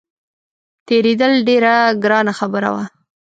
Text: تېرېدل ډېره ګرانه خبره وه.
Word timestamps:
تېرېدل 0.87 1.33
ډېره 1.47 1.73
ګرانه 2.03 2.33
خبره 2.39 2.69
وه. 2.73 2.85